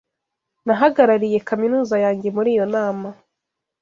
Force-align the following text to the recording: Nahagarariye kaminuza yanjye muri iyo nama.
Nahagarariye 0.65 1.37
kaminuza 1.49 1.95
yanjye 2.03 2.27
muri 2.35 2.49
iyo 2.55 2.65
nama. 2.73 3.09